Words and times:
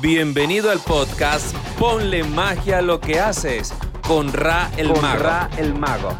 Bienvenido 0.00 0.70
al 0.70 0.78
podcast 0.80 1.56
Ponle 1.78 2.22
magia 2.22 2.78
a 2.78 2.82
lo 2.82 3.00
que 3.00 3.18
haces 3.18 3.72
con 4.06 4.30
Ra 4.30 4.70
el 4.76 4.88
con 4.88 5.00
Mago. 5.00 5.22
Ra 5.22 5.50
el 5.56 5.74
Mago. 5.74 6.10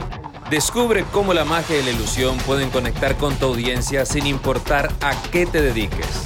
Descubre 0.49 1.05
cómo 1.13 1.35
la 1.35 1.45
magia 1.45 1.79
y 1.79 1.83
la 1.83 1.91
ilusión 1.91 2.39
pueden 2.39 2.71
conectar 2.71 3.17
con 3.19 3.35
tu 3.37 3.45
audiencia 3.47 4.07
sin 4.07 4.27
importar 4.27 4.91
a 5.03 5.15
qué 5.31 5.45
te 5.45 5.61
dediques. 5.61 6.23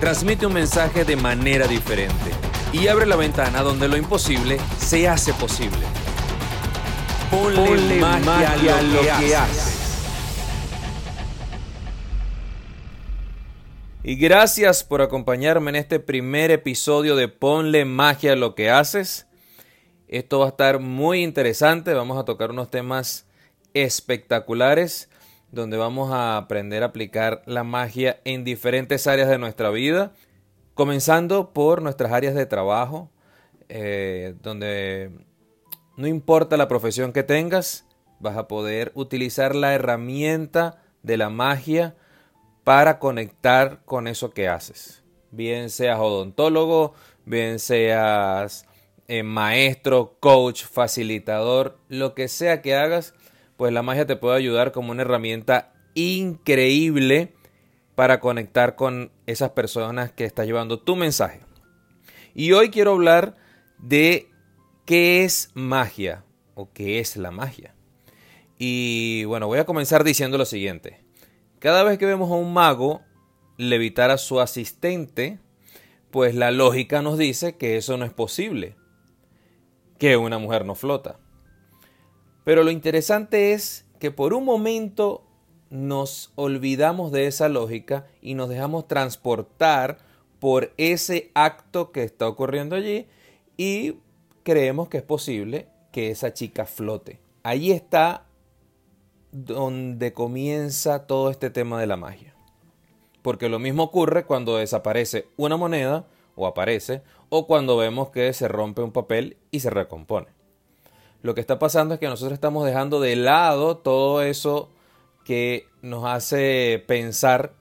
Transmite 0.00 0.46
un 0.46 0.54
mensaje 0.54 1.04
de 1.04 1.16
manera 1.16 1.66
diferente 1.66 2.30
y 2.72 2.88
abre 2.88 3.04
la 3.04 3.16
ventana 3.16 3.60
donde 3.60 3.86
lo 3.86 3.98
imposible 3.98 4.58
se 4.78 5.06
hace 5.06 5.34
posible. 5.34 5.86
Ponle, 7.30 7.56
Ponle 7.56 8.00
magia, 8.00 8.52
a 8.52 8.82
lo 8.82 9.02
que, 9.02 9.36
haces. 9.36 9.73
Y 14.06 14.16
gracias 14.16 14.84
por 14.84 15.00
acompañarme 15.00 15.70
en 15.70 15.76
este 15.76 15.98
primer 15.98 16.50
episodio 16.50 17.16
de 17.16 17.28
Ponle 17.28 17.86
magia 17.86 18.34
a 18.34 18.36
lo 18.36 18.54
que 18.54 18.68
haces. 18.68 19.26
Esto 20.08 20.40
va 20.40 20.44
a 20.44 20.48
estar 20.50 20.78
muy 20.78 21.22
interesante. 21.22 21.94
Vamos 21.94 22.18
a 22.18 22.26
tocar 22.26 22.50
unos 22.50 22.70
temas 22.70 23.26
espectaculares 23.72 25.08
donde 25.52 25.78
vamos 25.78 26.12
a 26.12 26.36
aprender 26.36 26.82
a 26.82 26.88
aplicar 26.88 27.40
la 27.46 27.64
magia 27.64 28.20
en 28.26 28.44
diferentes 28.44 29.06
áreas 29.06 29.30
de 29.30 29.38
nuestra 29.38 29.70
vida. 29.70 30.12
Comenzando 30.74 31.54
por 31.54 31.80
nuestras 31.80 32.12
áreas 32.12 32.34
de 32.34 32.44
trabajo, 32.44 33.10
eh, 33.70 34.34
donde 34.42 35.12
no 35.96 36.06
importa 36.08 36.58
la 36.58 36.68
profesión 36.68 37.14
que 37.14 37.22
tengas, 37.22 37.86
vas 38.20 38.36
a 38.36 38.48
poder 38.48 38.92
utilizar 38.94 39.54
la 39.54 39.72
herramienta 39.72 40.82
de 41.02 41.16
la 41.16 41.30
magia 41.30 41.96
para 42.64 42.98
conectar 42.98 43.82
con 43.84 44.08
eso 44.08 44.30
que 44.30 44.48
haces. 44.48 45.02
Bien 45.30 45.70
seas 45.70 46.00
odontólogo, 46.00 46.94
bien 47.24 47.58
seas 47.58 48.66
eh, 49.06 49.22
maestro, 49.22 50.16
coach, 50.18 50.64
facilitador, 50.64 51.78
lo 51.88 52.14
que 52.14 52.28
sea 52.28 52.62
que 52.62 52.74
hagas, 52.74 53.14
pues 53.56 53.72
la 53.72 53.82
magia 53.82 54.06
te 54.06 54.16
puede 54.16 54.36
ayudar 54.36 54.72
como 54.72 54.92
una 54.92 55.02
herramienta 55.02 55.72
increíble 55.94 57.34
para 57.94 58.18
conectar 58.18 58.74
con 58.74 59.12
esas 59.26 59.50
personas 59.50 60.10
que 60.10 60.24
estás 60.24 60.46
llevando 60.46 60.80
tu 60.80 60.96
mensaje. 60.96 61.40
Y 62.34 62.52
hoy 62.52 62.70
quiero 62.70 62.92
hablar 62.92 63.36
de 63.78 64.28
qué 64.86 65.22
es 65.24 65.50
magia 65.54 66.24
o 66.54 66.72
qué 66.72 66.98
es 66.98 67.16
la 67.16 67.30
magia. 67.30 67.74
Y 68.58 69.24
bueno, 69.24 69.46
voy 69.46 69.58
a 69.58 69.66
comenzar 69.66 70.02
diciendo 70.02 70.38
lo 70.38 70.44
siguiente. 70.44 71.03
Cada 71.64 71.82
vez 71.82 71.96
que 71.96 72.04
vemos 72.04 72.30
a 72.30 72.34
un 72.34 72.52
mago 72.52 73.00
levitar 73.56 74.10
a 74.10 74.18
su 74.18 74.38
asistente, 74.38 75.38
pues 76.10 76.34
la 76.34 76.50
lógica 76.50 77.00
nos 77.00 77.16
dice 77.16 77.56
que 77.56 77.78
eso 77.78 77.96
no 77.96 78.04
es 78.04 78.12
posible, 78.12 78.76
que 79.96 80.18
una 80.18 80.36
mujer 80.36 80.66
no 80.66 80.74
flota. 80.74 81.18
Pero 82.44 82.64
lo 82.64 82.70
interesante 82.70 83.54
es 83.54 83.86
que 83.98 84.10
por 84.10 84.34
un 84.34 84.44
momento 84.44 85.26
nos 85.70 86.32
olvidamos 86.34 87.12
de 87.12 87.28
esa 87.28 87.48
lógica 87.48 88.08
y 88.20 88.34
nos 88.34 88.50
dejamos 88.50 88.86
transportar 88.86 89.96
por 90.40 90.74
ese 90.76 91.30
acto 91.32 91.92
que 91.92 92.02
está 92.02 92.28
ocurriendo 92.28 92.76
allí 92.76 93.06
y 93.56 93.94
creemos 94.42 94.90
que 94.90 94.98
es 94.98 95.02
posible 95.02 95.68
que 95.92 96.10
esa 96.10 96.34
chica 96.34 96.66
flote. 96.66 97.20
Ahí 97.42 97.72
está 97.72 98.26
donde 99.34 100.12
comienza 100.12 101.08
todo 101.08 101.28
este 101.28 101.50
tema 101.50 101.80
de 101.80 101.88
la 101.88 101.96
magia. 101.96 102.34
Porque 103.20 103.48
lo 103.48 103.58
mismo 103.58 103.82
ocurre 103.82 104.26
cuando 104.26 104.56
desaparece 104.56 105.26
una 105.36 105.56
moneda 105.56 106.06
o 106.36 106.46
aparece 106.46 107.02
o 107.30 107.48
cuando 107.48 107.76
vemos 107.76 108.10
que 108.10 108.32
se 108.32 108.46
rompe 108.46 108.80
un 108.80 108.92
papel 108.92 109.36
y 109.50 109.58
se 109.58 109.70
recompone. 109.70 110.28
Lo 111.20 111.34
que 111.34 111.40
está 111.40 111.58
pasando 111.58 111.94
es 111.94 112.00
que 112.00 112.06
nosotros 112.06 112.34
estamos 112.34 112.64
dejando 112.64 113.00
de 113.00 113.16
lado 113.16 113.78
todo 113.78 114.22
eso 114.22 114.70
que 115.24 115.66
nos 115.82 116.04
hace 116.04 116.84
pensar 116.86 117.54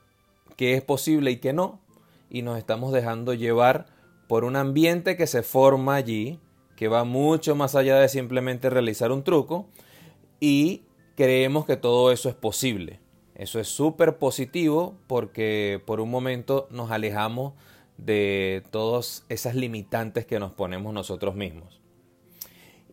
que 0.55 0.75
es 0.75 0.83
posible 0.83 1.31
y 1.31 1.37
que 1.37 1.53
no 1.53 1.79
y 2.29 2.43
nos 2.43 2.59
estamos 2.59 2.93
dejando 2.93 3.33
llevar 3.33 3.87
por 4.27 4.43
un 4.43 4.57
ambiente 4.57 5.17
que 5.17 5.25
se 5.25 5.41
forma 5.41 5.95
allí, 5.95 6.39
que 6.75 6.87
va 6.87 7.03
mucho 7.03 7.55
más 7.55 7.73
allá 7.73 7.97
de 7.97 8.09
simplemente 8.09 8.69
realizar 8.69 9.11
un 9.11 9.23
truco 9.23 9.65
y 10.39 10.83
creemos 11.15 11.65
que 11.65 11.77
todo 11.77 12.11
eso 12.11 12.29
es 12.29 12.35
posible. 12.35 12.99
Eso 13.35 13.59
es 13.59 13.67
súper 13.67 14.17
positivo 14.17 14.95
porque 15.07 15.81
por 15.85 15.99
un 15.99 16.09
momento 16.09 16.67
nos 16.69 16.91
alejamos 16.91 17.53
de 17.97 18.63
todas 18.71 19.25
esas 19.29 19.55
limitantes 19.55 20.25
que 20.25 20.39
nos 20.39 20.51
ponemos 20.51 20.93
nosotros 20.93 21.35
mismos. 21.35 21.81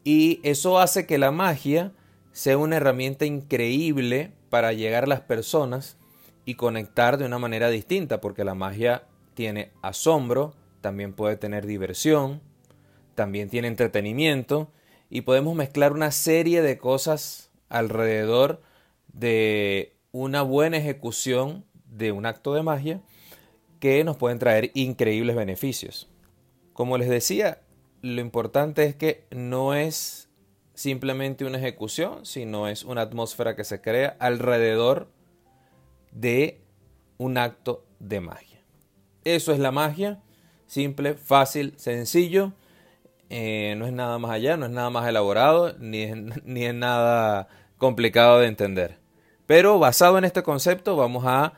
Y 0.03 0.41
eso 0.43 0.79
hace 0.79 1.07
que 1.07 1.19
la 1.19 1.31
magia 1.31 1.93
sea 2.33 2.57
una 2.57 2.77
herramienta 2.77 3.27
increíble 3.27 4.33
para 4.49 4.73
llegar 4.73 5.05
a 5.05 5.09
las 5.09 5.21
personas 5.21 5.99
y 6.45 6.55
conectar 6.55 7.19
de 7.19 7.27
una 7.27 7.39
manera 7.39 7.69
distinta, 7.69 8.21
porque 8.21 8.45
la 8.45 8.55
magia 8.55 9.05
tiene 9.35 9.73
asombro, 9.83 10.55
también 10.81 11.13
puede 11.13 11.37
tener 11.37 11.67
diversión, 11.67 12.41
también 13.15 13.51
tiene 13.51 13.69
entretenimiento 13.69 14.71
y 15.11 15.23
podemos 15.23 15.55
mezclar 15.55 15.93
una 15.93 16.11
serie 16.13 16.63
de 16.63 16.79
cosas 16.79 17.50
alrededor 17.71 18.61
de 19.13 19.97
una 20.13 20.43
buena 20.43 20.77
ejecución 20.77 21.65
de 21.87 22.13
un 22.13 22.27
acto 22.27 22.53
de 22.55 22.63
magia 22.63 23.01
que 23.79 24.05
nos 24.05 24.17
pueden 24.17 24.39
traer 24.39 24.71
increíbles 24.75 25.35
beneficios. 25.35 26.09
Como 26.75 26.99
les 26.99 27.09
decía, 27.09 27.63
lo 28.03 28.21
importante 28.21 28.85
es 28.85 28.95
que 28.95 29.27
no 29.31 29.75
es 29.75 30.29
simplemente 30.75 31.45
una 31.45 31.59
ejecución, 31.59 32.25
sino 32.25 32.69
es 32.69 32.85
una 32.85 33.03
atmósfera 33.03 33.57
que 33.57 33.65
se 33.65 33.81
crea 33.81 34.17
alrededor 34.19 35.11
de 36.13 36.61
un 37.19 37.39
acto 37.39 37.85
de 37.99 38.21
magia. 38.21 38.61
Eso 39.25 39.53
es 39.53 39.59
la 39.59 39.73
magia, 39.73 40.23
simple, 40.67 41.15
fácil, 41.15 41.75
sencillo, 41.77 42.53
eh, 43.31 43.75
no 43.79 43.87
es 43.87 43.93
nada 43.93 44.19
más 44.19 44.33
allá, 44.33 44.57
no 44.57 44.67
es 44.67 44.73
nada 44.73 44.91
más 44.91 45.09
elaborado, 45.09 45.75
ni 45.79 46.03
es, 46.03 46.17
ni 46.45 46.65
es 46.65 46.75
nada 46.75 47.49
complicado 47.79 48.41
de 48.41 48.49
entender. 48.49 48.99
Pero 49.47 49.79
basado 49.79 50.19
en 50.19 50.25
este 50.25 50.43
concepto 50.43 50.97
vamos 50.97 51.25
a 51.27 51.55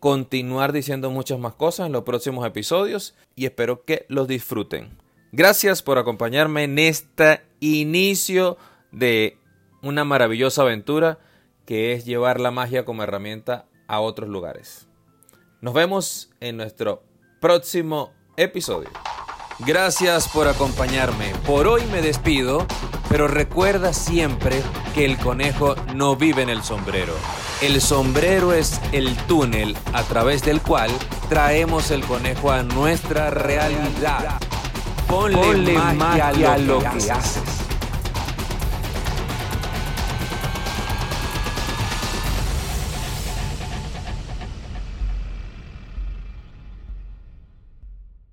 continuar 0.00 0.72
diciendo 0.72 1.10
muchas 1.10 1.38
más 1.38 1.54
cosas 1.54 1.86
en 1.86 1.92
los 1.92 2.04
próximos 2.04 2.46
episodios 2.46 3.14
y 3.34 3.44
espero 3.44 3.84
que 3.84 4.06
los 4.08 4.28
disfruten. 4.28 4.96
Gracias 5.32 5.82
por 5.82 5.98
acompañarme 5.98 6.64
en 6.64 6.78
este 6.78 7.42
inicio 7.60 8.56
de 8.92 9.36
una 9.82 10.04
maravillosa 10.04 10.62
aventura 10.62 11.18
que 11.66 11.92
es 11.92 12.06
llevar 12.06 12.40
la 12.40 12.50
magia 12.50 12.84
como 12.84 13.02
herramienta 13.02 13.66
a 13.88 14.00
otros 14.00 14.28
lugares. 14.28 14.88
Nos 15.60 15.74
vemos 15.74 16.30
en 16.40 16.56
nuestro 16.56 17.02
próximo 17.40 18.12
episodio. 18.36 18.88
Gracias 19.60 20.28
por 20.28 20.46
acompañarme. 20.46 21.32
Por 21.44 21.66
hoy 21.66 21.82
me 21.86 22.00
despido, 22.00 22.64
pero 23.08 23.26
recuerda 23.26 23.92
siempre 23.92 24.62
que 24.94 25.04
el 25.04 25.18
conejo 25.18 25.74
no 25.94 26.14
vive 26.14 26.42
en 26.42 26.48
el 26.48 26.62
sombrero. 26.62 27.12
El 27.60 27.80
sombrero 27.80 28.52
es 28.52 28.80
el 28.92 29.16
túnel 29.26 29.76
a 29.92 30.04
través 30.04 30.42
del 30.42 30.60
cual 30.60 30.90
traemos 31.28 31.90
el 31.90 32.04
conejo 32.04 32.52
a 32.52 32.62
nuestra 32.62 33.30
realidad. 33.30 34.38
Ponle, 35.08 35.36
Ponle 35.36 35.72
magia, 35.72 36.26
magia 36.26 36.54
a 36.54 36.58
lo 36.58 36.78
que 36.78 37.10
haces. 37.10 37.67